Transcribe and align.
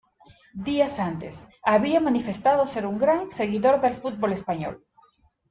Días 0.67 0.97
antes, 0.97 1.47
había 1.61 1.99
manifestado 1.99 2.65
ser 2.65 2.87
gran 2.97 3.29
seguidor 3.31 3.79
del 3.81 3.93
fútbol 3.93 4.31
español. 4.33 4.83